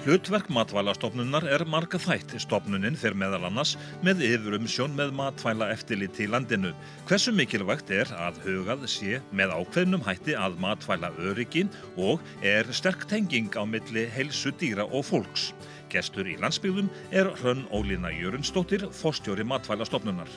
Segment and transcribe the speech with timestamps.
[0.00, 2.32] Hlutverk matvælastofnunar er marga þætt.
[2.40, 6.70] Stofnunin fer meðal annars með yfirumsjón með matvæla eftirliti í landinu.
[7.04, 11.68] Hversu mikilvægt er að hugað sé með ákveðnum hætti að matvæla öryggin
[12.00, 15.50] og er sterk tenging á milli heilsu dýra og fólks.
[15.92, 20.32] Gestur í landsbyggðum er Hrönn Ólína Jörunsdóttir, fórstjóri matvælastofnunar.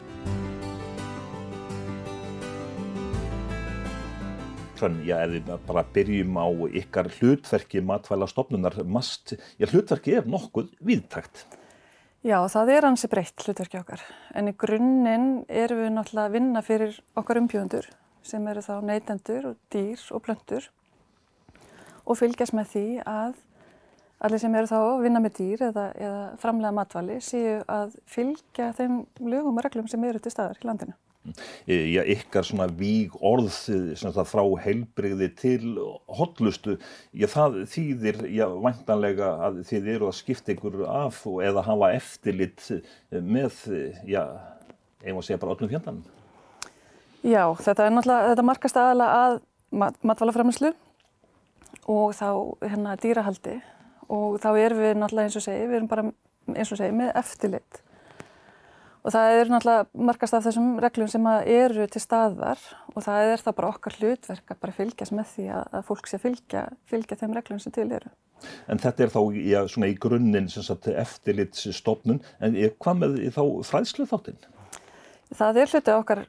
[4.84, 10.26] Hrönn, já, ef við bara byrjum á ykkar hlutverki matvæla stofnunar, mast, já, hlutverki er
[10.28, 11.46] nokkuð viðtækt.
[12.28, 14.04] Já, það er hansi breytt hlutverki okkar,
[14.36, 17.88] en í grunninn erum við náttúrulega að vinna fyrir okkar umbjóðundur
[18.28, 20.68] sem eru þá neytendur, dýr og plöndur
[22.04, 23.40] og fylgjast með því að
[24.20, 28.74] allir sem eru þá að vinna með dýr eða, eða framlega matvæli séu að fylgja
[28.76, 31.00] þeim lögum og reglum sem eru til staðar í landinu.
[31.68, 33.54] Já, ykkar svona víg orð
[34.28, 35.70] frá heilbreyði til
[36.12, 36.76] hotlustu,
[37.16, 42.66] já það þýðir já væntanlega að þið eru að skipta ykkur af eða hafa eftirlit
[43.12, 43.56] með,
[44.04, 44.26] já,
[45.06, 46.04] eigum að segja bara öllum fjandanum.
[47.24, 49.38] Já, þetta er náttúrulega, þetta markast aðalega að
[49.80, 50.74] mat, matvælaframislu
[51.88, 52.28] og þá
[52.68, 53.56] hérna dýrahaldi
[54.12, 56.06] og þá erum við náttúrulega eins og segi, við erum bara
[56.52, 57.83] eins og segi með eftirlit.
[59.04, 62.62] Og það er náttúrulega markast af þessum reglum sem eru til staðar
[62.94, 66.20] og það er það bara okkar hlutverk að bara fylgjast með því að, fólk sé
[66.24, 68.14] fylgja, fylgja þeim reglum sem til eru.
[68.72, 70.48] En þetta er þá já, svona í grunninn
[71.04, 74.42] eftirlitsstofnun, en hvað með þá fræðslu þáttinn?
[75.36, 76.26] Það er hluti okkar,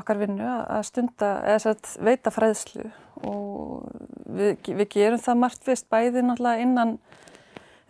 [0.00, 2.88] okkar vinnu að stunda, eða að veita fræðslu
[3.24, 3.88] og
[4.32, 6.98] við, við gerum það margt vist bæði náttúrulega innan,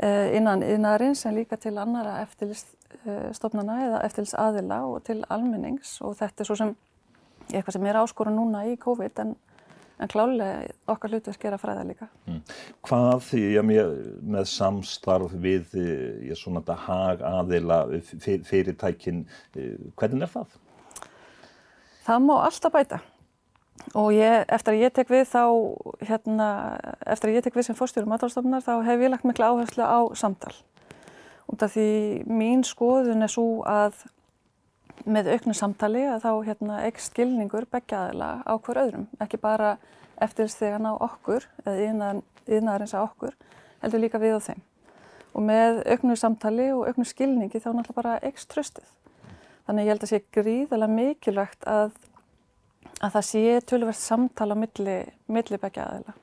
[0.02, 2.83] eh, innan yðnarins en líka til annara eftirlits Eh,
[3.36, 6.74] stofnana eða eftirlis aðila og til almennings og þetta er svo sem
[7.52, 9.34] eitthvað sem er áskóra núna í COVID en,
[10.00, 12.08] en klálega okkar hlutverk er að fræða líka.
[12.28, 12.42] Mm.
[12.88, 13.94] Hvað ég með,
[14.34, 17.80] með samstarf við ég, svona þetta hag aðila
[18.12, 19.24] fyr, fyrirtækin,
[19.56, 20.60] eh, hvernig er það?
[22.04, 23.00] Það má alltaf bæta
[23.98, 25.42] og ég, eftir að ég tek við þá,
[26.08, 26.48] hérna,
[27.10, 30.00] eftir að ég tek við sem fórstjórum matalstofnar þá hef ég lagt mikla áherslu á
[30.16, 30.54] samtal
[31.54, 31.88] út af því
[32.26, 34.02] mín skoðun er svo að
[35.10, 39.76] með auknu samtali að þá hérna, ekki skilningur begja aðila á hver öðrum, ekki bara
[40.22, 42.14] eftirstegan á okkur eða
[42.46, 43.34] yðnaðarins á okkur,
[43.82, 44.62] heldur líka við og þeim.
[45.34, 48.86] Og með auknu samtali og auknu skilningi þá náttúrulega bara ekst tröstið.
[49.66, 51.94] Þannig ég held að sé gríðarlega mikilvægt að,
[53.00, 56.14] að það sé tölverst samtala á milli, milli begja aðila.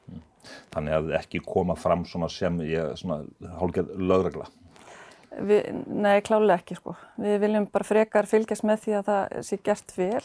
[0.71, 3.21] Þannig að ekki koma fram sem ég, svona
[3.59, 4.47] hálfgeð lögregla.
[5.31, 6.93] Við, nei, klálega ekki sko.
[7.21, 10.23] Við viljum bara frekar fylgjast með því að það sé gert vel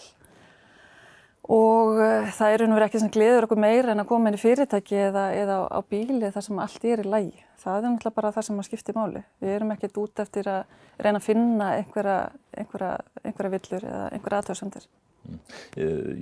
[1.46, 4.42] og uh, það er einhverjum ekki sem gleður okkur meira en að koma inn í
[4.42, 7.44] fyrirtæki eða, eða á bíli þar sem allt er í lægi.
[7.62, 9.22] Það er náttúrulega bara það sem að skipti máli.
[9.42, 12.18] Við erum ekkert út eftir að reyna að finna einhverja,
[12.58, 12.92] einhverja,
[13.22, 14.88] einhverja villur eða einhverja aðtöðsendir.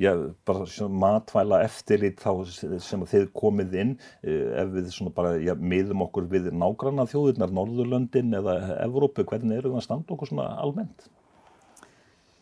[0.00, 0.12] Já,
[0.46, 2.30] bara matvæla eftirlit þá
[2.82, 7.52] sem þið komið inn eh, ef við svona bara, já, miðum okkur við nágranna þjóðurnar,
[7.54, 11.10] Norðurlöndin eða Evrópu, hvernig eru það að standa okkur svona almennt?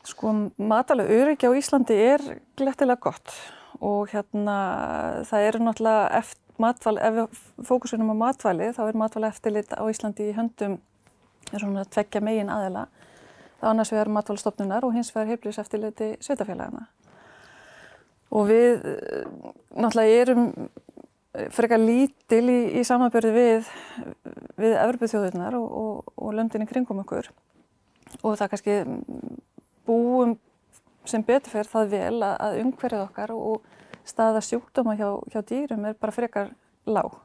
[0.07, 2.25] Sko, matvæla öryggi á Íslandi er
[2.59, 3.35] glettilega gott
[3.83, 4.57] og hérna
[5.29, 9.83] það eru náttúrulega eftir matvæli, ef við fókusunum á matvæli þá er matvæla eftirlit á
[9.89, 10.79] Íslandi í höndum
[11.53, 12.87] svona tveggja megin aðela
[13.63, 16.87] annars vegar matvælstofnunar og hins vegar heilblís eftirleiti sveitafélagana.
[18.33, 19.27] Og við eh,
[19.77, 20.49] náttúrulega erum
[21.53, 23.69] frekar lítil í, í samanbörði við,
[24.61, 27.31] við Evropaþjóðurnar og, og, og löndinni kringum okkur.
[28.21, 28.79] Og það kannski
[29.89, 30.37] búum
[31.09, 33.65] sem beturferð það vel að, að umhverfið okkar og
[34.07, 36.53] staða sjúkdóma hjá, hjá dýrum er bara frekar
[36.87, 37.17] lág.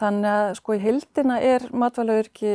[0.00, 2.54] Þannig að sko í hildina er matvælaurki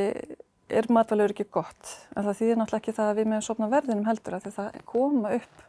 [0.69, 4.07] er matvælaur ekki gott en það þýðir náttúrulega ekki það að við meðum sopna verðinum
[4.07, 5.63] heldur að það koma upp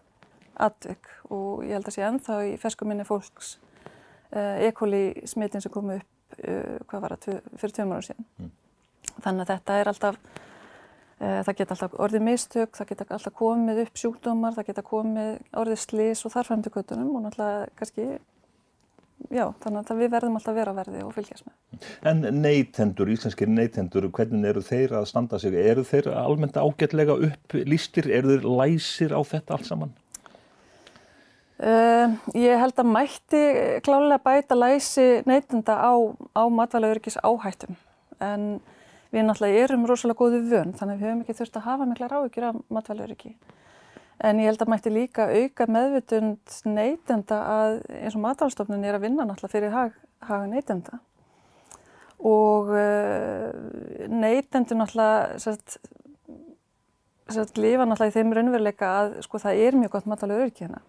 [0.69, 3.54] atvik og ég held að sé ennþá í ferskuminni fólks
[4.34, 4.73] uh, E.
[4.76, 8.50] coli smitin sem kom upp uh, hvað var það, fyrir ára síðan mm.
[9.25, 13.84] þannig að þetta er alltaf uh, það geta alltaf orðið mistök það geta alltaf komið
[13.84, 15.31] upp sjúkdómar það geta komið
[15.62, 16.34] orðið slis og
[16.75, 18.11] göttunum og náttúrulega kannski
[19.32, 21.87] já, þannig að við verðum alltaf vera verði og fylgjast með.
[22.11, 25.55] En neytendur, íslenskir neytendur, hvernig eru þeir að standa sig?
[25.55, 28.11] Eru þeir almennt ágætlega upplýstir?
[28.11, 29.97] Eru þeir læsir á þetta allt saman?
[31.59, 33.38] Uh, ég held að mætti
[33.82, 35.91] klálega bæta læsi neytenda á,
[36.38, 37.75] á matvælaurikis áhættum
[38.23, 38.61] en
[39.11, 42.11] við náttúrulega erum rosalega góðu vön þannig að við höfum ekki þurft að hafa mikla
[42.12, 43.32] ráðugjur af matvælauriki.
[44.19, 49.05] En ég held að mætti líka auka meðvutund neytenda að eins og matalstofnun er að
[49.06, 49.94] vinna náttúrulega fyrir hag,
[50.26, 50.99] haga neytenda.
[52.19, 53.53] og uh,
[54.11, 55.76] neytendur náttúrulega sett,
[57.31, 60.82] sett, lifa náttúrulega í þeim raunveruleika að sko það er mjög gott matvæli öryggi hérna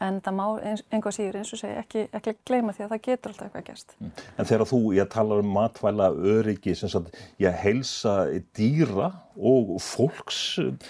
[0.00, 3.32] en það má einhvað síður eins og segja ekki, ekki gleyma því að það getur
[3.32, 3.96] alltaf eitthvað gerst.
[3.98, 4.12] Mm.
[4.36, 8.14] En þegar þú, ég tala um matvæla öryggi sem sagt, ég heilsa
[8.56, 10.88] dýra og fólks, eh,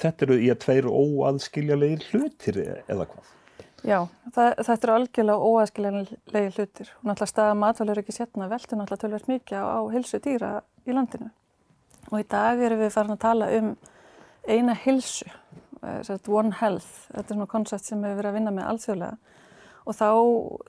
[0.00, 3.36] þetta eru ég tveir óaðskiljalegir hlutir eða hvað?
[3.80, 3.98] Já,
[4.34, 9.30] það, þetta eru algjörlega óaðskiljalegir hlutir og náttúrulega staða matvæla öryggi sérna veldur náttúrulega tölvert
[9.30, 10.50] mikið á, heilsu dýra
[10.84, 11.30] í landinu
[12.10, 13.70] og í dag erum við farin að tala um
[14.48, 15.28] eina heilsu
[15.80, 19.36] Eh, One Health, þetta er svona koncept sem við hefur verið að vinna með alþjóðlega.
[19.88, 20.08] Og þá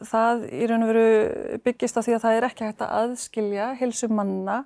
[0.07, 3.65] það í raun og veru byggist á því að það er ekki hægt að aðskilja
[3.81, 4.61] heilsu manna,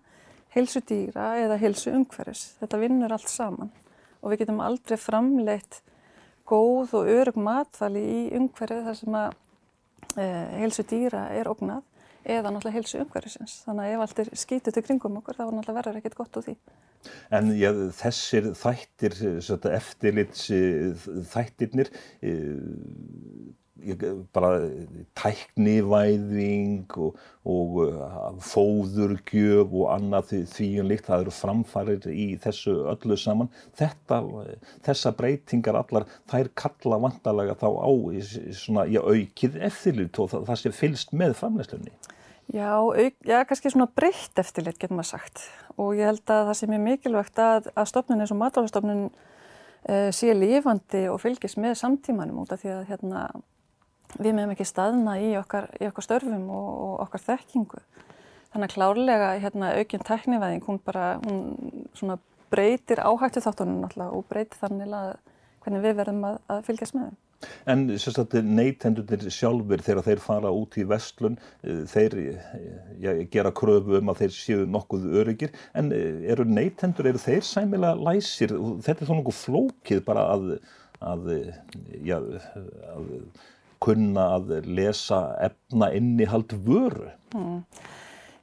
[0.53, 2.43] heilsu dýra eða heilsu umhverfis.
[2.61, 3.73] Þetta vinnur allt saman.
[4.21, 5.81] Og við getum aldrei framleitt
[6.45, 9.35] góð og örug matfæli í umhverfið þar sem að
[10.21, 10.25] e,
[10.61, 11.81] heilsu dýra er ógnað
[12.25, 13.59] eða náttúrulega heilsu umhverfisins.
[13.67, 16.39] Þannig að ef allt er skítið til kringum okkur þá er náttúrulega verður ekkert gott
[16.39, 16.55] úr því.
[17.37, 17.69] En já,
[17.99, 19.17] þessir þættir,
[19.75, 20.47] eftirlits
[21.33, 21.91] þættirnir,
[24.35, 24.51] bara
[25.19, 33.17] tæknivæðing og, og fóðurgjöf og annað því um líkt, það eru framfarir í þessu öllu
[33.19, 33.51] saman.
[33.77, 34.21] Þetta,
[34.87, 37.91] þessa breytingar allar, þær kalla vantarlega þá á
[38.55, 41.95] svona, já, aukið eftirlit og það, það sé fylst með framlæslunni.
[42.53, 45.47] Já, auk, já, kannski svona breytt eftirlit getur maður sagt
[45.81, 50.11] og ég held að það sé mjög mikilvægt að, að stofnun eins og matvælastofnun uh,
[50.13, 53.23] sé lífandi og fylgis með samtímanum út af því að hérna,
[54.19, 57.81] við meðum ekki staðna í okkar, í okkar störfum og, og okkar þekkingu.
[58.53, 62.15] Þannig að klárlega hérna, aukinn teknivæðing, hún bara hún
[62.53, 65.13] breytir áhættu þáttunum náttúrulega og breytir þannig að
[65.65, 67.21] hvernig við verðum að, að fylgjast með þeim.
[67.69, 67.81] En
[68.55, 71.35] neytendunir sjálfur þegar þeir fara út í vestlun,
[71.65, 72.15] eh, þeir
[73.03, 77.43] ja, gera kröfu um að þeir séu nokkuð öryggir, en eh, eru neytendur, eru þeir
[77.45, 78.55] sæmilega læsir?
[78.85, 80.47] Þetta er þó nokkuð flókið bara að,
[81.03, 81.29] að,
[82.07, 82.21] ja,
[82.95, 83.11] að
[83.85, 87.11] kunna að lesa efna innihald vöru.
[87.35, 87.61] Hmm.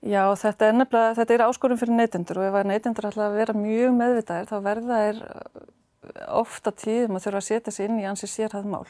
[0.03, 3.37] Já, þetta er nefnilega, þetta er áskorum fyrir neytendur og ef að neytendur ætla að
[3.39, 5.21] vera mjög meðvitaðir þá verða þeir
[6.35, 8.89] ofta tíðum að þurfa að setja sér inn í ansi sérhæð mál.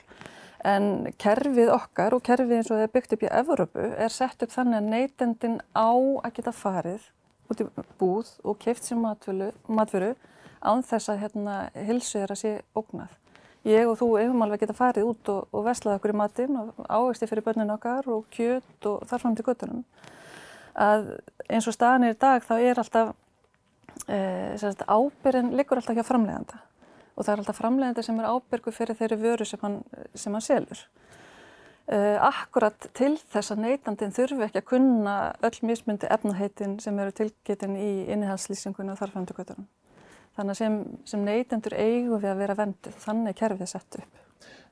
[0.64, 4.44] En kerfið okkar og kerfið eins og það er byggt upp í Evrópu er sett
[4.46, 7.08] upp þannig að neytendin á að geta farið
[7.52, 7.66] út í
[8.00, 10.14] búð og keift sér matveru
[10.62, 13.18] án þess að hérna, hilsu er að sé ógnað.
[13.68, 16.80] Ég og þú hefum alveg geta farið út og, og veslað okkur í matinn og
[16.88, 19.84] ávegsti fyrir börnin okkar og kjöt og þar fram til göttunum.
[20.74, 21.12] Að
[21.46, 23.12] eins og staðan er í dag þá er alltaf
[24.08, 24.18] e,
[24.88, 26.58] ábyrðin liggur alltaf ekki á framleganda
[27.12, 29.78] og það er alltaf framlegandi sem er ábyrgu fyrir þeirri vöru sem hann,
[30.14, 30.82] sem hann selur.
[31.92, 37.12] Uh, akkurat til þess að neytandin þurfi ekki að kunna öll mismundi efnaheitin sem eru
[37.18, 39.66] tilgetin í innihalslýsingunni og þarfændugötunum.
[40.36, 44.22] Þannig að sem, sem neytendur eigum við að vera vendið, þannig er kerfið sett upp.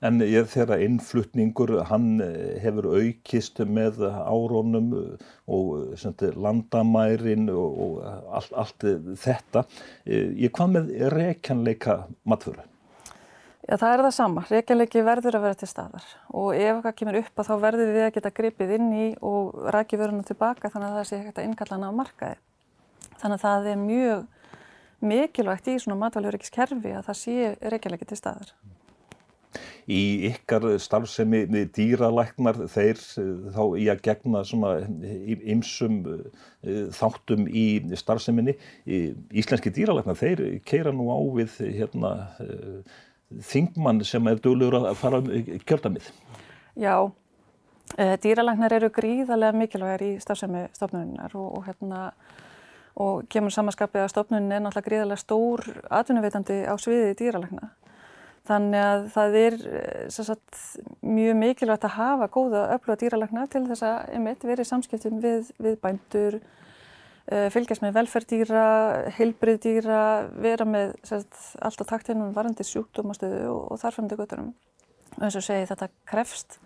[0.01, 4.89] En ég þegar innflutningur, hann eh, hefur aukist með árónum
[5.45, 8.01] og eh, landamærin og
[8.33, 8.89] allt, allt
[9.21, 9.67] þetta.
[10.09, 12.65] Eh, ég hvað með reykjanleika matfuru?
[13.69, 14.47] Já, það er það sama.
[14.49, 18.07] Reykjanleiki verður að vera til staðar og ef eitthvað kemur upp að þá verður við
[18.07, 21.51] að geta gripið inn í og rækja vöruna tilbaka þannig að það sé ekkert að
[21.51, 22.41] innkallana á markaði.
[23.21, 24.25] Þannig að það er mjög
[25.01, 28.55] mikilvægt í svona matvæluríkiskerfi að það sé reykjanleiki til staðar
[29.91, 34.73] í ykkar starfsemi dýralæknar þeir eh, þá í að gegna svona
[35.55, 37.67] ymsum eh, þáttum í
[37.99, 38.57] starfseminni.
[38.87, 42.13] Íslenski dýralæknar þeir keira nú á við hérna,
[42.45, 43.01] eh,
[43.47, 45.31] þingmann sem er döglegur að fara um
[45.67, 46.13] kjöldamið.
[46.81, 47.11] Já,
[48.23, 52.11] dýralæknar eru gríðarlega mikilvægir í starfsemi stofnuninnar og, og hérna
[53.01, 55.63] og kemur samanskapið að stofnunin er náttúrulega gríðarlega stór
[56.01, 57.71] atvinnuveitandi á sviði dýralækna.
[58.51, 60.63] Þannig að það er eh, sagt,
[61.05, 65.77] mjög mikilvægt að hafa góða öfluga dýralagna til þess að einmitt, verið samskiptum við, við
[65.85, 68.65] bændur, uh, fylgjast með velferddýra,
[69.19, 70.01] heilbriðdýra,
[70.41, 74.51] vera með sagt, allt á taktinum varandi sjúkdómastöðu og, og þarfandi göttunum.
[75.19, 76.59] Og eins og segi þetta krefst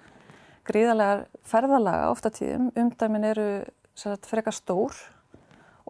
[0.64, 3.48] gríðarlega ferðalaga ofta tíðum, umdæmin eru
[3.98, 4.96] sagt, frekar stór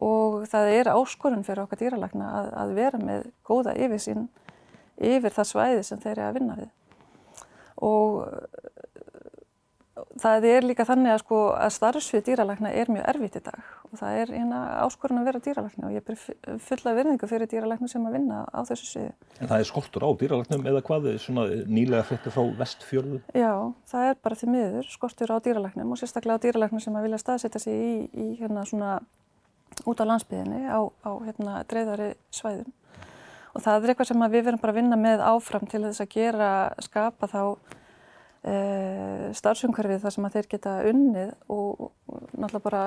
[0.02, 4.26] og það er áskorun fyrir okkar dýralagna að, að vera með góða yfirsýn
[4.98, 6.72] yfir það svæði sem þeir eru að vinna við.
[7.84, 8.24] Og
[10.20, 13.98] það er líka þannig að, sko, að starfsvið dýralækna er mjög erfitt í dag og
[14.00, 16.18] það er hérna áskorun að vera dýralækna og ég ber
[16.64, 19.12] fulla verðingu fyrir dýralækna sem að vinna á þessu sviði.
[19.38, 23.20] En það er skortur á dýralæknum eða hvað er svona nýlega fréttir frá vestfjörðu?
[23.38, 23.52] Já,
[23.90, 27.22] það er bara því miður skortur á dýralæknum og sérstaklega á dýralæknum sem að vilja
[27.22, 28.96] staðsetja sig í, í hérna svona
[29.84, 32.72] út á landsbyðinni á, á hérna dreifðari svæðum
[33.54, 36.14] og það er eitthvað sem við verðum bara að vinna með áfram til þess að
[36.14, 36.50] gera,
[36.82, 37.40] skapa þá
[38.42, 38.54] e,
[39.38, 42.84] starfsumhverfið þar sem að þeir geta unnið og, og náttúrulega bara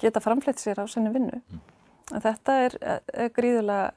[0.00, 1.40] geta framfleytt sér á senni vinnu.
[1.40, 1.64] Mm.
[2.16, 2.76] En þetta er,
[3.12, 3.90] er gríðulega,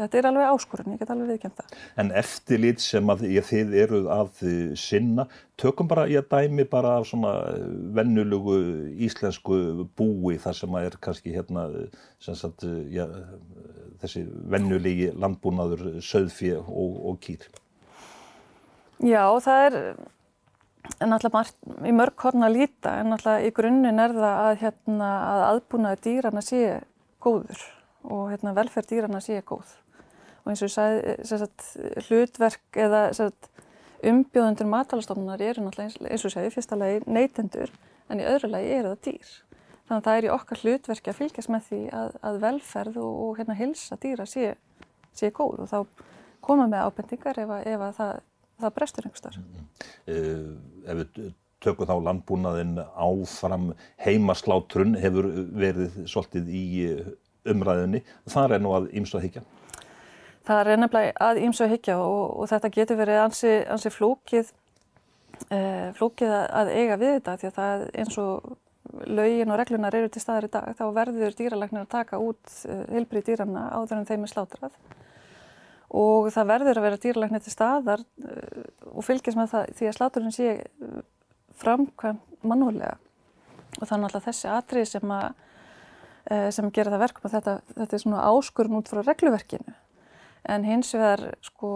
[0.00, 1.66] þetta er alveg áskorun, ég get alveg viðkjönda.
[2.00, 4.44] En eftirlit sem að þið eruð að
[4.80, 5.26] sinna,
[5.60, 7.34] tökum bara ég dæmi bara af svona
[7.96, 8.58] vennulugu
[9.06, 11.66] íslensku búi þar sem að er kannski hérna
[12.18, 13.08] sagt, ja,
[14.00, 17.44] þessi vennulegi landbúnaður, söðfið og, og kýr.
[19.00, 19.78] Já, það er
[21.00, 25.44] náttúrulega í mörg horn að líta en náttúrulega í grunninn er það að, hérna, að
[25.50, 26.62] aðbúnaði dýrana sé
[27.22, 27.62] góður
[28.04, 29.76] og hérna, velferð dýrana sé góð.
[30.50, 31.66] Og eins og ég sagði, sagt,
[32.08, 33.50] hlutverk eða sagt,
[34.10, 37.70] umbjóðundur matalastofnunar eru náttúrulega eins og ég segi, fyrsta lagi neytendur
[38.10, 39.34] en í öðru lagi eru það dýr.
[39.86, 43.20] Þannig að það er í okkar hlutverki að fylgjast með því að, að velferð og,
[43.26, 44.56] og hérna, hilsa dýra sé,
[45.14, 45.78] sé góð og þá
[46.42, 48.18] koma með ábendingar ef, ef að það
[48.60, 49.38] það brestur einhver starf.
[49.38, 50.58] Mm -hmm.
[50.86, 56.64] Ef við tökum þá landbúnaðin áfram heimaslátrun hefur verið svolítið í
[57.44, 58.02] umræðinni.
[58.28, 59.42] Það er nú að að higgja.
[60.48, 64.52] Það er nefnilega að ýmsu að higgja og, og þetta getur verið ansi, ansi flókið,
[65.52, 68.54] eh, flókið að eiga við þetta því að það eins og
[69.06, 72.86] laugin og reglunar eru til staðar í dag þá verður dýralæknir að taka út eh,
[72.94, 74.80] heilbrið dýrana áður en þeim er slátrað.
[76.00, 79.96] Og það verður að vera dýralæknir til staðar uh, og fylgjast með það því að
[79.96, 81.00] sláturinn sé uh,
[81.58, 82.96] framkvæmt mannúlega
[83.80, 85.42] og er náttúrulega þessi atrið sem, að,
[86.54, 89.74] sem gera það verkum að þetta, þetta er svona áskurinn út frá regluverkinu
[90.48, 91.70] en hins vegar sko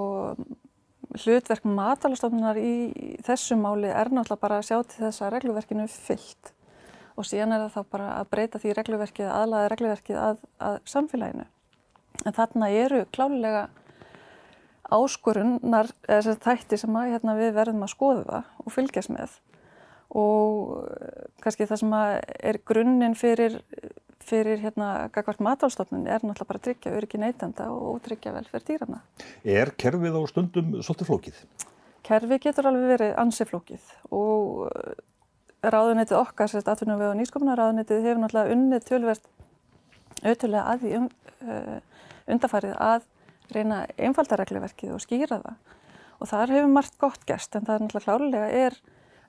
[1.15, 5.93] hlutverk matalastofnunar í þessu máli er náttúrulega bara að sjá til þess að regluverkinu er
[5.93, 6.53] fyllt
[7.15, 11.45] og síðan er það þá bara að breyta því regluverkið, aðlaða regluverkið að, að samfélaginu.
[12.27, 13.69] En þarna eru klálega
[14.95, 19.39] áskorunnar, eða þætti sem að, hérna, við verðum að skoða og fylgjast með
[20.15, 23.57] og eh, kannski það sem er grunninn fyrir,
[24.25, 29.01] fyrir hérna gagvart matálstofnun er náttúrulega bara að tryggja öryggi neytenda og tryggja velferð dýrana.
[29.45, 31.41] Er kerfið á stundum svolítið flókið?
[32.05, 34.99] Kerfið getur alveg verið ansi flókið og eh,
[35.65, 39.31] ráðunetið okkar, sérst atvinnum við á nýskopunar ráðunetið hefur náttúrulega unnið tölverst
[40.25, 41.09] auðvitað að því um,
[41.45, 41.79] uh,
[42.31, 43.07] undarfarið að
[43.55, 45.75] reyna einfalda regluverkið og skýra það
[46.21, 48.79] og þar hefur margt gott gerst en það er náttúrulega klárlega er,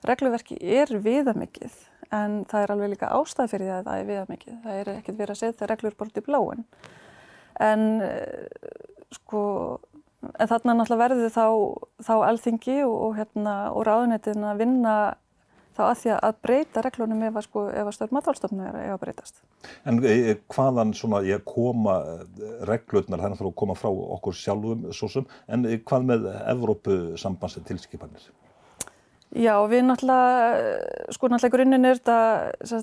[0.06, 1.76] regluverki er viðamikið
[2.14, 4.56] en það er alveg líka ástæð fyrir því að það er viðamikið.
[4.62, 6.64] Það er ekkert verið að setja reglur bort í bláin
[7.66, 8.48] en eh,
[9.14, 9.42] sko
[10.34, 11.46] en þarna náttúrulega verður þá,
[12.06, 14.96] þá alþingi og, og, hérna, og ráðuneytin að vinna
[15.76, 19.42] þá að því að breyta reglunum ef að, sko, að stjórn matálstofnu er að breytast.
[19.84, 21.98] En e, e, hvaðan svona ég koma
[22.68, 27.68] reglurnar, það er náttúrulega að koma frá okkur sjálfum svo sem, en hvað með Evrópusambansin
[27.68, 28.30] tilskipanir?
[29.36, 32.76] Já, við náttúrulega, sko náttúrulega grunninn er þetta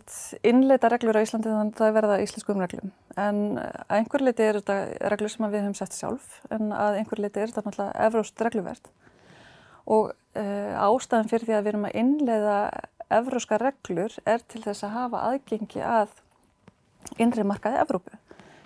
[0.46, 2.92] innleita reglur á Íslandi þannig að það verða íslenskum reglum.
[3.18, 4.76] En að einhver leiti er þetta
[5.14, 8.92] reglur sem við höfum sett sjálf, en að einhver leiti er þetta náttúrulega evróst regluvert
[9.84, 12.58] og uh, ástæðan fyrir því að við erum að innleiða
[13.14, 16.14] evróska reglur er til þess að hafa aðgengi að
[17.22, 18.20] innri markaði Evrópu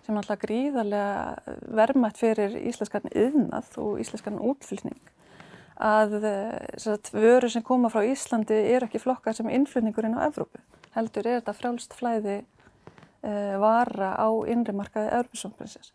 [0.06, 5.00] sem alltaf gríðarlega vermætt fyrir íslenskan yðnað og íslenskan útfylgning
[5.78, 10.62] að eh, sagt, vöru sem koma frá Íslandi er ekki flokkar sem innflutningurinn á Evrópu
[10.98, 15.94] heldur er þetta frálst flæði uh, vara á innri markaði Evrópussamprinsess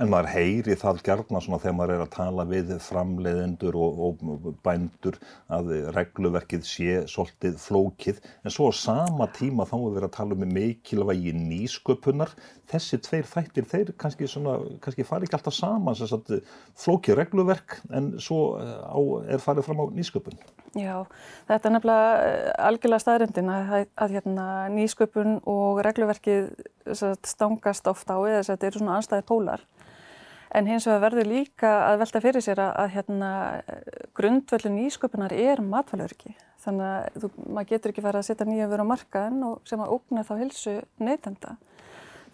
[0.00, 4.46] En maður heyri það gerna svona þegar maður er að tala við framleiðendur og, og
[4.64, 5.18] bændur
[5.52, 10.38] að regluverkið sé svolítið flókið en svo á sama tíma þá er verið að tala
[10.38, 12.32] um mikilvægi nýsköpunar.
[12.70, 16.40] Þessi tveir þættir þeir kannski, svona, kannski fari ekki alltaf að
[16.78, 19.00] flókið regluverk en svo eh, á,
[19.34, 20.38] er farið fram á nýsköpun.
[20.78, 21.02] Já,
[21.48, 26.52] þetta er nefnilega eh, algjörlega staðrindin að, að, að hérna, nýsköpun og regluverkið
[26.96, 29.66] stangast ofta á eða þetta eru svona anstæði pólar
[30.50, 33.30] En hins vegar verður líka að velta fyrir sér að, að hérna,
[34.18, 36.32] grundvöldun ísköpunar er matfælurki.
[36.64, 39.92] Þannig að þú, maður getur ekki farið að setja nýja vöru á markaðin sem að
[39.94, 41.54] ógna þá hilsu neytenda.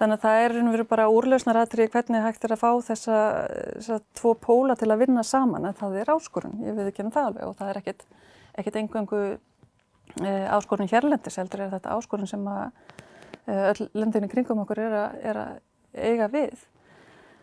[0.00, 3.20] Þannig að það er verið bara úrlausnaratri hvernig hægt er að fá þessa,
[3.76, 7.12] þessa tvo póla til að vinna saman en það er áskorun, ég við ekki um
[7.12, 7.80] það alveg og það er
[8.60, 9.22] ekkit engungu
[10.56, 12.68] áskorun hérlendis heldur er þetta áskorun sem að
[13.46, 15.60] öll löndinni kringum okkur er að, er að
[15.96, 16.64] eiga við.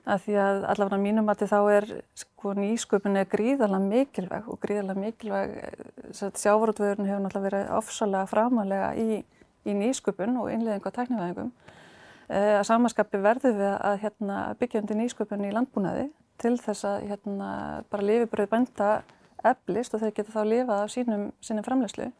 [0.03, 1.85] Að því að allavega mínum að þá er
[2.19, 5.53] sko nýsköpun er gríðarlega mikilvæg og gríðarlega mikilvæg
[6.11, 9.21] sjávarútvöðurinn hefur náttúrulega verið ofsalega framalega í,
[9.63, 11.53] í nýsköpun og innleðingu á tæknivæðingum.
[12.27, 16.09] Eh, að samanskapi verður við að hérna, byggja undir nýsköpun í landbúnaði
[16.43, 17.49] til þess að hérna,
[17.87, 18.91] bara lifibröð bænda
[19.43, 22.11] eflist og þeir geta þá lifað af sínum, sínum framlegslu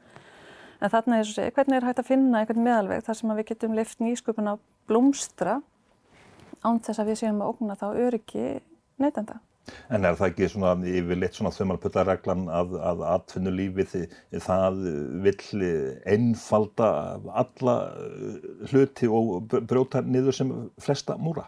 [0.84, 3.34] en þarna er þess að segja hvernig er hægt að finna einhvern meðalveg þar sem
[3.38, 4.56] við getum lift nýsköpun á
[4.92, 5.62] blómstra
[6.64, 8.46] án þess að við séum að ógna þá öryggi
[9.02, 9.40] neytenda.
[9.88, 13.94] En er það ekki svona yfirleitt svona þumalputtareglan að, að atvinnulífið
[14.44, 14.80] það
[15.24, 15.70] vill
[16.04, 16.90] einfalda
[17.32, 17.76] alla
[18.72, 20.52] hluti og brjóta niður sem
[20.84, 21.46] flesta múra?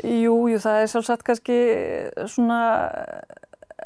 [0.00, 1.58] Jú, jú, það er sjálfsagt kannski
[2.32, 2.62] svona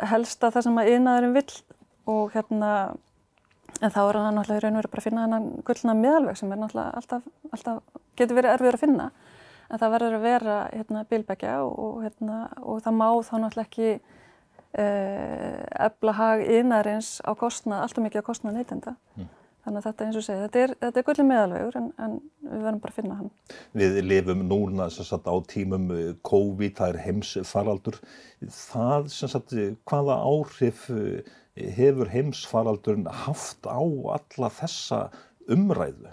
[0.07, 1.59] helsta það sem að ynaðurinn vill
[2.07, 2.71] og hérna
[3.81, 6.39] en þá er það náttúrulega í raun og veru bara að finna hennan gullna miðalveg
[6.41, 9.09] sem er náttúrulega alltaf, alltaf getur verið erfiður að finna
[9.67, 13.89] en það verður að vera hérna, bilbækja og, hérna, og það má þá náttúrulega ekki
[13.97, 18.95] uh, efla hag innarins á kostnað, alltaf mikið á kostnað neytenda.
[19.17, 19.33] Mm.
[19.67, 22.13] Þannig að þetta eins og segja, þetta er, þetta er gullið meðalvegur en, en
[22.47, 23.33] við verðum bara að finna hann.
[23.75, 27.99] Við lifum núna sagt, á tímum eh, COVID, það er heimsfaraldur.
[28.47, 29.57] Það, sagt,
[29.91, 35.07] hvaða áhrif eh, hefur heimsfaraldurinn haft á alla þessa
[35.53, 36.13] umræðu?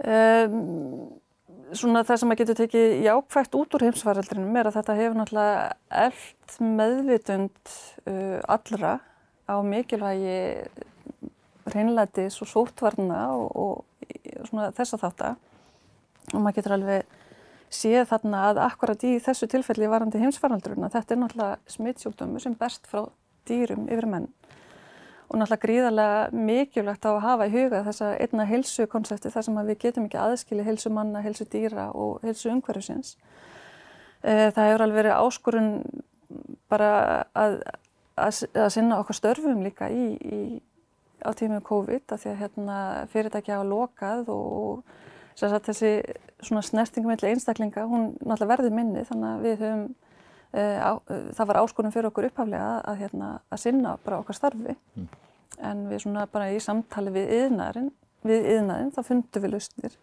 [0.00, 1.20] Um,
[1.76, 5.66] svona það sem að getur tekið jákvægt út úr heimsfaraldrinum er að þetta hefur náttúrulega
[6.06, 7.74] eld meðvitund
[8.08, 8.96] uh, allra
[9.50, 10.40] á mikilvægi
[11.70, 15.38] reynlætis og sótvarna og, og svona þess að þátt að
[16.30, 17.16] og maður getur alveg
[17.70, 22.88] séð þarna að akkurat í þessu tilfelli varandi heimsfaraldruna þetta er náttúrulega smittsjúkdömu sem berst
[22.90, 23.04] frá
[23.50, 24.30] dýrum yfir menn
[25.30, 29.76] og náttúrulega gríðarlega mikilvægt á að hafa í huga þessa einna heilsukonsepti þar sem við
[29.84, 33.14] getum ekki aðskili heilsu manna, heilsu dýra og heilsu umhverfisins.
[34.22, 35.70] Eh, það hefur alveg verið áskorun
[36.70, 36.90] bara
[37.38, 37.60] að,
[38.18, 40.40] að, að sinna okkar störfum líka í, í,
[41.22, 42.80] á tímum COVID að því að hérna,
[43.14, 44.82] fyrirtæki hafa lokað og,
[45.38, 45.94] og þessi
[46.42, 49.90] snertingum með einstaklinga, hún náttúrulega verður minni þannig að við höfum
[50.50, 55.08] það var áskonum fyrir okkur upphaflega að, hérna, að sinna bara okkar starfi mm.
[55.70, 57.90] en við svona bara í samtali við yðnaðin,
[58.26, 59.98] við yðnaðin þá fundum við lausnir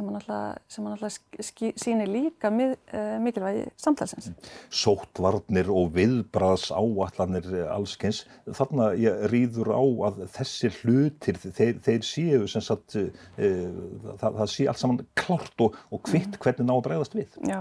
[0.00, 1.18] sem hann alltaf
[1.80, 4.30] sýnir líka mið, uh, mikilvægi samtalsins.
[4.72, 12.50] Sóttvarnir og viðbraðs áallanir allskeins, þarna ég rýður á að þessi hlutir, þeir, þeir séu
[12.50, 13.08] sem sagt, uh,
[14.20, 16.42] það, það sé allt saman klart og, og kvitt mm.
[16.42, 17.40] hvernig ná að bregðast við.
[17.46, 17.60] Já,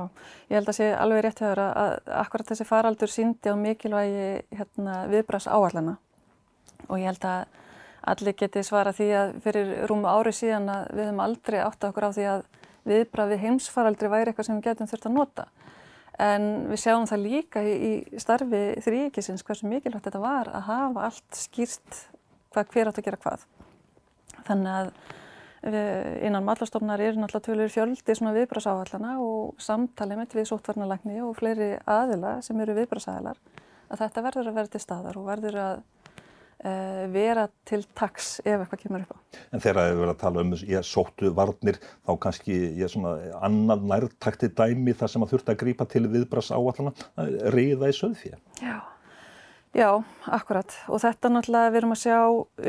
[0.50, 4.30] ég held að sé alveg rétt að höra að akkurat þessi faraldur síndi á mikilvægi
[4.56, 6.00] hérna, viðbraðs áallana
[6.88, 7.58] og ég held að
[8.14, 12.10] allir geti svara því að fyrir rúmu ári síðan að við höfum aldrei átt okkur
[12.10, 12.46] á því að
[12.90, 15.46] viðbrafi heimsfaraldri væri eitthvað sem við getum þurft að nota.
[16.20, 21.40] En við sjáum það líka í, starfi þrýkisins hversu mikilvægt þetta var að hafa allt
[21.40, 22.02] skýrt
[22.52, 23.46] hvað hver átt að gera hvað.
[24.50, 24.92] Þannig að
[25.62, 25.80] við,
[26.28, 31.72] innan matlastofnar eru náttúrulega tölur fjöldi svona viðbrasáallana og samtalið mitt við sótvarnalækni og fleiri
[31.88, 33.40] aðila sem eru viðbrasæðilar
[33.90, 35.82] að þetta verður að vera til staðar og verður að
[36.60, 39.18] vera til taks ef eitthvað kemur upp á.
[39.56, 43.86] En þegar þið verður að tala um ég sóttu varnir þá kannski ég svona annan
[43.88, 46.92] nærtakti dæmi þar sem að þurft að grípa til viðbras áallana
[47.56, 48.42] reyða í söðfíða.
[48.60, 48.80] Já,
[49.78, 49.90] já,
[50.28, 52.20] akkurat og þetta náttúrulega við erum að sjá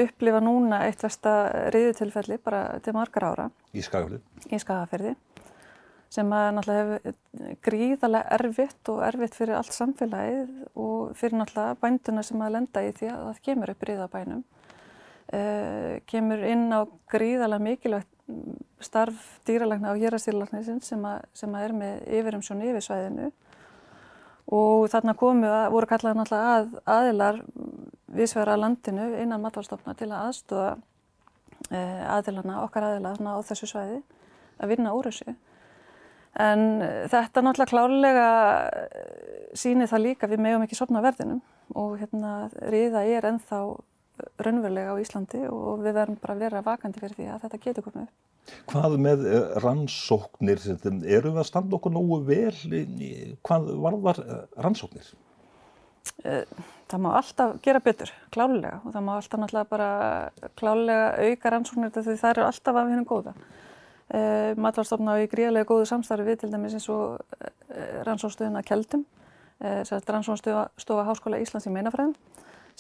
[0.07, 1.35] upplifa núna eitt versta
[1.75, 3.51] reyðutilfelli bara til margar ára.
[3.75, 4.23] Í Skagafyrði.
[4.55, 5.17] Í Skagafyrði
[6.11, 12.25] sem að náttúrulega hefur gríðarlega erfitt og erfitt fyrir allt samfélagið og fyrir náttúrulega bænduna
[12.27, 14.41] sem að lenda í því að það kemur upp ríðabænum.
[15.31, 16.81] Uh, eh, kemur inn á
[17.13, 18.17] gríðarlega mikilvægt
[18.81, 23.31] starf dýralækna á hérastýralagnir sem, sem að er með yfirumsjón yfir svæðinu
[24.51, 27.41] og þarna komu að, voru kallað náttúrulega að aðilar
[28.11, 30.71] viðsverða landinu innan matvalstofna til að aðstofa
[31.71, 34.01] uh, aðilana, okkar aðila á þessu svæði
[34.61, 35.37] að vinna úr þessu.
[36.39, 36.61] En
[37.11, 38.27] þetta náttúrulega klárlega
[38.71, 41.41] eh, sýnir það líka við megum ekki sopna verðinum
[41.75, 42.35] og hérna
[42.71, 43.63] riða er ennþá
[44.39, 47.87] raunverulega á Íslandi og við verðum bara að vera vakandi fyrir því að þetta getur
[47.87, 48.19] komið upp.
[48.71, 52.55] Hvað með eh, rannsóknir, eru við að standa okkur nógu vel,
[53.47, 55.11] hvað varðar eh, rannsóknir?
[56.21, 59.91] Það má alltaf gera betur, klálega og það má alltaf náttúrulega bara
[60.59, 63.35] klálega auka rannsóknir þegar það eru alltaf af hennum góða.
[64.11, 67.51] Uh, Matvælstofna á í gríðarlega góðu samstarfi við til dæmis eins og uh,
[68.09, 69.05] rannsónstöðuna Kjeldum,
[69.63, 72.17] uh, rannsónsstofa Háskóla Íslands í meinafræðum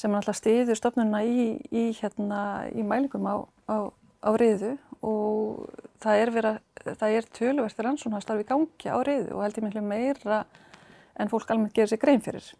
[0.00, 3.36] sem alltaf stiður stofnunna í, í, hérna, í mælingum á,
[3.70, 3.76] á,
[4.26, 4.72] á reyðu
[5.06, 5.68] og
[6.02, 6.52] það er, vera,
[6.88, 10.40] það er tölverkt rannsóknarstarfi í gangi á reyðu og held ég miklu meira
[11.20, 12.50] en fólk almennt gerir sér grein fyrir.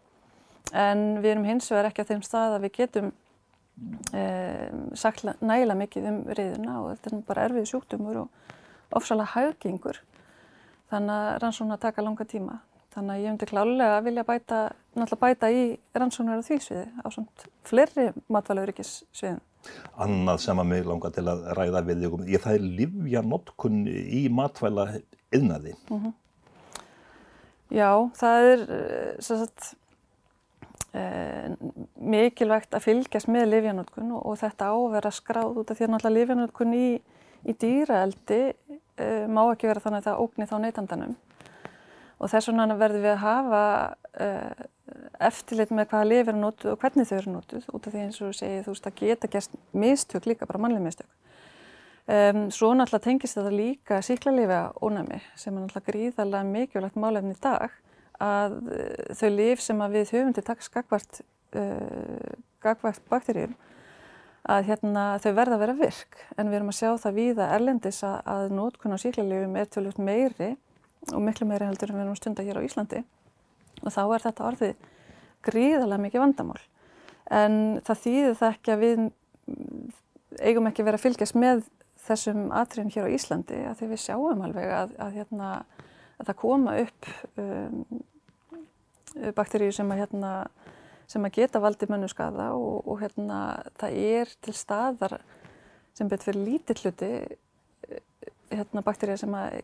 [0.71, 5.79] En við erum hins vegar ekki á þeim stað að við getum um, sagt nægilega
[5.81, 8.57] mikið um reyðuna og þetta er bara erfið sjúktumur og
[8.97, 10.01] ofsalega haugengur.
[10.91, 12.59] Þannig að rannsóknar taka langa tíma.
[12.91, 14.57] Þannig að ég myndi klálega að vilja bæta,
[14.99, 15.61] náttúrulega bæta í
[15.95, 19.39] rannsóknar á því sviði á svona fleiri matvælaurikissviðum.
[20.01, 23.85] Annað sem að mig langar til að ræða við ykkur, ég það er livja notkun
[23.87, 24.87] í matvæla
[25.31, 25.75] yðnaði.
[25.89, 26.17] Mm -hmm.
[27.71, 28.65] Já, það er
[29.23, 29.75] sagt,
[30.91, 31.53] eh,
[31.95, 35.87] mikilvægt að fylgjast með livjanotkun og, og þetta á að vera skráð út af því
[35.87, 36.87] að náttúrulega livjanotkun í,
[37.47, 38.41] í dýraeldi
[39.01, 41.17] eh, má ekki vera þannig að það ógni þá neytandanum
[42.21, 43.63] og þess vegna verðum við að hafa
[44.21, 44.65] uh,
[45.25, 48.19] eftirlit með hvaða lif eru nótuð og hvernig þau eru nótuð út af því eins
[48.19, 51.09] og þú segir þú veist að geta gæst mistök líka, bara mannleg mistök.
[52.11, 57.41] Um, svo náttúrulega tengist þetta líka síklarlifa ónæmi sem er náttúrulega gríðarlega mikilvægt málefni í
[57.41, 57.75] dag
[58.21, 61.21] að uh, þau lif sem að við höfum til takk skakvart,
[61.57, 63.53] uh, skakvart bakterjum
[64.49, 68.01] að hérna, þau verða að vera virk en við erum að sjá það víða erlendis
[68.07, 70.51] að, að nótkunn á síklarlifum er tölvöld meiri
[71.11, 73.03] og miklu meiri heldur en við erum stunda hér á Íslandi
[73.81, 74.87] og þá er þetta orðið
[75.45, 76.61] gríðarlega mikið vandamál.
[77.31, 79.03] En það þýðir það ekki að við
[80.41, 81.63] eigum ekki verið að fylgjast með
[82.05, 85.51] þessum atriðum hér á Íslandi að því við sjáum alveg að, að, hérna,
[86.17, 87.09] að það koma upp
[87.41, 87.83] um,
[89.37, 90.31] bakteríu sem að, hérna,
[91.11, 93.39] sem að geta valdi mönnuskaða og, og hérna,
[93.79, 95.17] það er til staðar
[95.97, 97.11] sem betur fyrir lítið hluti
[98.51, 99.61] hérna, bakterja sem að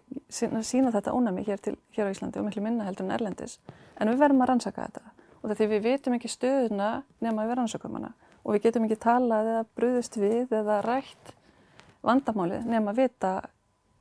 [0.66, 3.58] sína þetta ónæmi hér, til, hér á Íslandi og miklu minna heldur en Erlendis.
[4.00, 6.90] En við verðum að rannsaka þetta og því við vitum ekki stöðuna
[7.24, 11.34] nema við rannsökum hana og við getum ekki talað eða brúðust við eða rætt
[12.06, 13.34] vandamálið nema að vita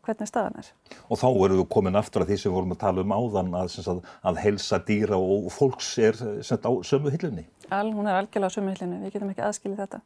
[0.07, 0.71] hvernig staðan er.
[1.11, 3.53] Og þá erum við komin aftur að því sem við vorum að tala um áðan
[3.59, 7.47] að, að, að helsa dýra og fólks er á sömu hillunni.
[7.75, 10.03] Al, hún er algjörlega á sömu hillunni, við getum ekki aðskilið þetta.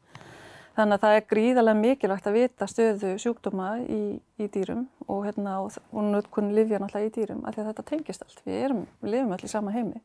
[0.80, 4.02] Þannig að það er gríðarlega mikilvægt að vita stöðu sjúkdóma í,
[4.40, 7.86] í dýrum og hérna og, og nötkunn livja náttúrulega í dýrum af því að þetta
[7.90, 8.42] tengist allt.
[8.46, 9.98] Við, erum, við lifum allir í sama heimi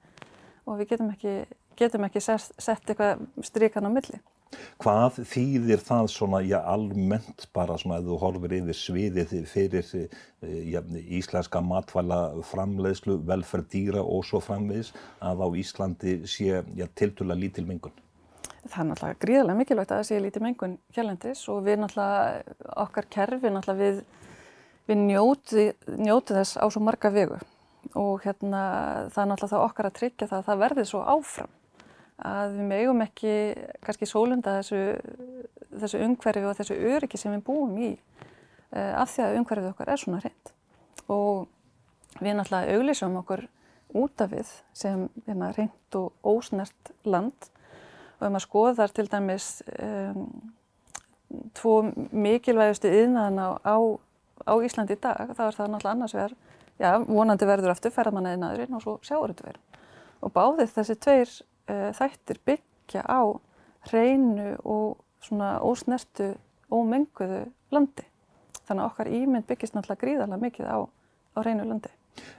[0.65, 1.35] og við getum ekki,
[1.77, 4.19] getum ekki sett, sett eitthvað stríkan á milli.
[4.79, 9.91] Hvað þýðir það svona, já, almennt bara svona að þú horfir yfir sviðið fyrir
[10.69, 10.79] já,
[11.19, 12.19] íslenska matvæla
[12.51, 16.61] framleiðslu, velferð dýra og svo framvegis að á Íslandi sé,
[16.95, 17.95] tiltúrlega lítil mengun?
[18.65, 22.55] Það er náttúrulega gríðarlega mikilvægt að það sé lítið mengun hérlendis og við náttúrulega,
[22.85, 23.99] okkar kerfi náttúrulega við,
[24.89, 25.67] við njóti,
[25.99, 27.37] njóti þess á svo marga vegu
[27.93, 28.63] og hérna
[29.13, 31.54] það er náttúrulega það okkar að tryggja það að það verði svo áfram
[32.23, 33.33] að við megum ekki
[33.83, 34.81] kannski sólunda þessu,
[35.81, 39.91] þessu umhverfi og þessu öryggi sem við búum í uh, af því að umhverfið okkar
[39.91, 40.53] er svona hreint.
[41.11, 41.47] Og
[42.21, 43.45] við náttúrulega auglísum okkur
[43.95, 47.51] út af við sem hérna, hreint og ósnert land.
[48.19, 50.29] Og ef maður skoðar til dæmis um,
[51.57, 51.77] tvo
[52.15, 53.75] mikilvægustu yðnaðan á,
[54.45, 56.35] á, Íslandi í dag þá er það náttúrulega annars vegar
[56.79, 59.81] já, vonandi verður aftur ferðamanna yðnaðurinn og svo sjáuröndverð
[60.25, 61.33] og báðið þessi tveir
[61.67, 63.21] þættir byggja á
[63.89, 66.33] hreinu og svona ósnertu
[66.73, 68.05] ómenguðu landi
[68.65, 71.93] þannig að okkar ímynd byggist náttúrulega gríðarlega mikið á, á hreinu landi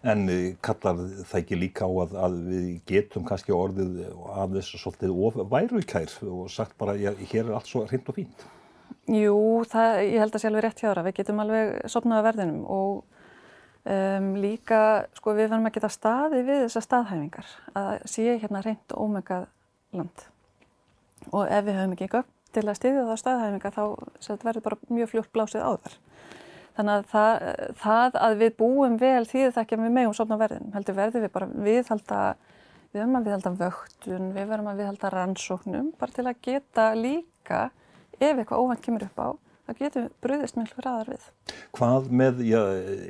[0.06, 3.98] En eh, kallar það ekki líka á að, að við getum kannski orðið
[4.32, 8.16] af þessu svolítið of værukær og sagt bara, já, hér er allt svo hreint og
[8.16, 8.46] fínt?
[9.10, 9.36] Jú,
[9.68, 11.04] það, ég held að sé alveg rétt hjá það.
[11.08, 13.15] Við getum alveg sopnaði verðinum og
[13.86, 14.80] um, líka,
[15.16, 19.46] sko, við verðum að geta staði við þessar staðhæfingar að sé hérna hreint og ómengað
[19.96, 20.26] land.
[21.32, 25.12] Og ef við höfum ekki gögn til að styðja það staðhæfingar þá verður bara mjög
[25.12, 25.96] fljótt blásið á þar.
[26.76, 27.46] Þannig að það,
[27.80, 30.72] það að við búum vel þýðir það ekki að við megum sopna verðin.
[30.74, 32.18] Heldur verður við bara viðhalda,
[32.90, 37.62] við verðum að viðhalda vöktun, við verðum að viðhalda rannsóknum bara til að geta líka,
[38.18, 39.28] ef eitthvað óvænt kemur upp á,
[39.66, 41.26] það getur bröðist mjög hraðar við.
[41.76, 42.62] Hvað með ja,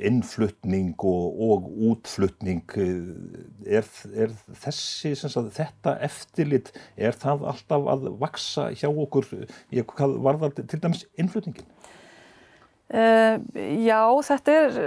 [0.09, 2.63] innflutning og, og útflutning,
[3.67, 9.29] er, er þessi, sagt, þetta eftirlit, er það alltaf að vaksa hjá okkur,
[9.93, 11.69] hvað var það til dæmis innflutningin?
[12.87, 13.35] Uh,
[13.83, 14.77] já, þetta er,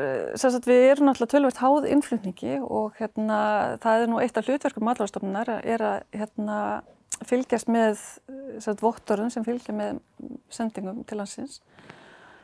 [0.41, 3.41] sagt, við erum náttúrulega tölvert háð innflutningi og hérna,
[3.83, 6.61] það er nú eitt af hlutverkum matlárstofnunar er að hérna,
[7.29, 8.01] fylgjast með
[8.81, 10.01] vottorðum sem fylgja með
[10.53, 11.61] sendingum til hansins.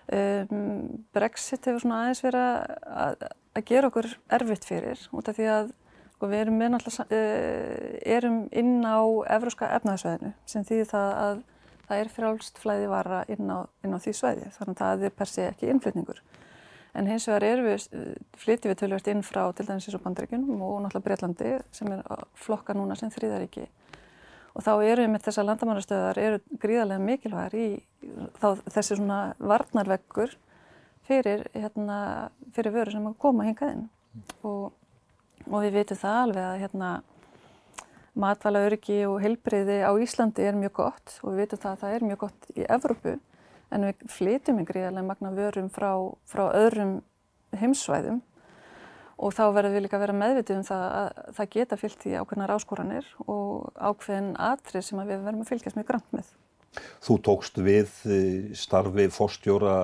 [0.07, 3.25] Um, Brexit hefur svona aðeins verið að,
[3.59, 5.73] að gera okkur erfitt fyrir út af því að
[6.17, 7.11] Sko við erum, uh,
[8.09, 9.05] erum inn á
[9.37, 11.43] Evróska efnaðsvæðinu sem þýðir það að
[11.87, 15.13] það er frjálst flæði vara inn á, inn á því svæði þannig að það er
[15.19, 16.23] per se ekki innflutningur.
[16.97, 17.85] En hins vegar erum við,
[18.41, 22.25] flytjum við tölvert inn frá til dæmis eins og bandreikunum og náttúrulega Breitlandi sem er
[22.47, 23.67] flokka núna sem þrýðaríki.
[24.57, 27.67] Og þá eru við með þessar landamannastöðar eru gríðarlega mikilvægar í
[28.41, 30.33] þá, þessi svona varnarveggur
[31.07, 31.99] fyrir, hérna,
[32.57, 33.85] fyrir vöru sem koma hingað inn.
[34.49, 34.73] Og,
[35.51, 36.91] og við veitum það alveg að hérna,
[38.17, 41.97] matvala öryggi og heilbreyði á Íslandi er mjög gott og við veitum það að það
[41.97, 43.13] er mjög gott í Evrópu
[43.77, 45.91] en við flytjum í gríðarlega magna vörum frá,
[46.25, 46.95] frá öðrum
[47.57, 48.23] heimsvæðum
[49.17, 52.17] og þá verður við líka að vera meðvitið um það að það geta fyllt í
[52.21, 56.35] ákveðnar áskoranir og ákveðin atrið sem við verðum að fylgjast mjög grann með.
[57.07, 59.77] Þú tókst við eh, starfi fórstjóra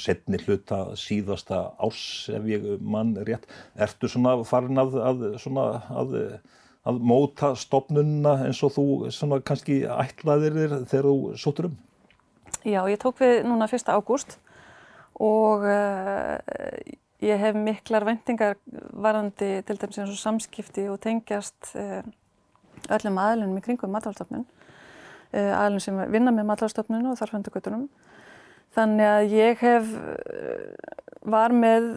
[0.00, 2.00] setni hluta síðasta ás
[2.32, 3.44] ef ég mann rétt.
[3.76, 6.16] Ertu svona farin að, að, svona, að,
[6.88, 11.76] að móta stopnunna eins og þú svona kannski ætlaðir þér þegar þú sótur um?
[12.64, 13.92] Já, ég tók við núna 1.
[13.92, 14.38] ágúst
[15.18, 16.38] og uh,
[17.24, 18.56] ég hef miklar vendingar
[18.92, 22.02] varandi til dæmis eins og samskipti og tengjast uh,
[22.94, 24.46] öllum aðlunum í kringum matalstofnun,
[25.32, 27.88] eh, aðlunum sem vinna með matalstofnun og þarfendugötunum.
[28.76, 29.92] Þannig að ég hef,
[31.26, 31.88] var með,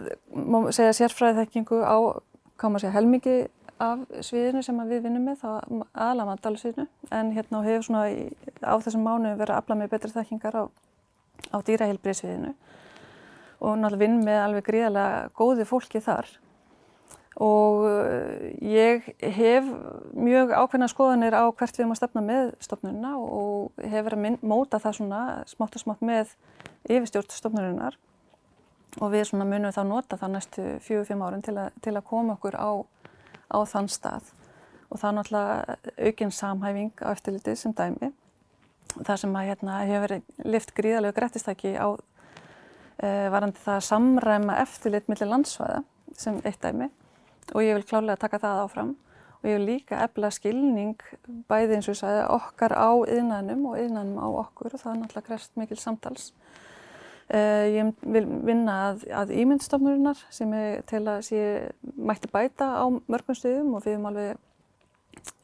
[0.73, 2.17] segja, sérfræðiþekkingu á,
[2.57, 3.36] hvað maður segja, helmingi
[3.81, 8.29] af sviðinu sem við vinnum með, þá aðla matalsviðinu, en hérna hefur svona í,
[8.63, 10.63] á þessum mánu verið að afla með betri þekkingar á,
[11.51, 12.53] á dýraheilbriðsviðinu
[13.62, 16.30] og náttúrulega vinn með alveg gríðarlega góði fólki þar.
[17.41, 19.06] Og eh, ég
[19.38, 19.67] hef
[20.17, 24.45] mjög ákveðna skoðanir á hvert við erum að stefna með stofnununa og hef verið að
[24.52, 26.34] móta það svona smátt og smátt með
[26.89, 27.97] yfirstjórn stofnununar
[29.00, 32.58] og við svona munum þá nota það næstu fjögur-fimm árin til, til að koma okkur
[32.60, 32.71] á,
[33.47, 34.34] á þann stað.
[34.91, 35.78] Og það er náttúrulega
[36.10, 38.12] aukinn samhæfing á eftirlitið sem dæmi.
[38.91, 41.95] Það sem að hérna hefur verið lift gríðarlega grættistæki á
[43.02, 45.80] varandi það að samræma eftirlit millir landsvæða
[46.22, 46.92] sem eitt dæmi
[47.52, 48.92] og ég vil klálega taka það áfram
[49.42, 51.00] og ég vil líka efla skilning
[51.50, 55.00] bæði eins og ég sagði okkar á yðnænum og yðnænum á okkur og það er
[55.02, 56.30] náttúrulega kreft mikil samtals.
[57.32, 61.42] Uh, ég vil vinna að, að ímyndstofnurinnar sem er til að sé
[61.96, 64.42] mætti bæta á mörgum stuðum og við erum alveg,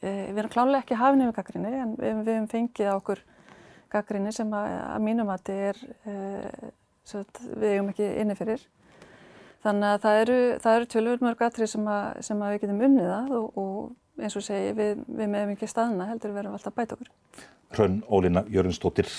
[0.04, 3.24] uh, við erum klálega ekki hafin yfir gaggrinni en við, hefum fengið á okkur
[3.90, 6.76] gaggrinni sem að, að mínum að þetta er
[7.14, 8.64] við eigum ekki inni fyrir.
[9.64, 10.40] Þannig að það eru,
[10.72, 11.88] eru tölvöld mörg atrið sem,
[12.24, 15.70] sem að við getum unnið að og, og eins og segi við, við meðum ekki
[15.70, 17.12] staðina heldur við verðum alltaf bæta okkur.
[17.76, 19.10] Hrönn Ólína Jörgensdóttir,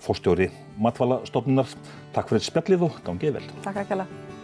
[0.00, 0.50] fórstjóri
[0.80, 1.70] Matvala stofnunar.
[2.14, 3.48] Takk fyrir spjallið og gangið vel.
[3.66, 4.38] Takk ekki alveg.